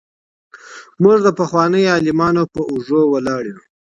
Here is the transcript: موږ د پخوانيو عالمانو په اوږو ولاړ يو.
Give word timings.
موږ 1.03 1.17
د 1.23 1.29
پخوانيو 1.39 1.91
عالمانو 1.95 2.43
په 2.53 2.59
اوږو 2.69 3.01
ولاړ 3.13 3.43
يو. 3.51 3.59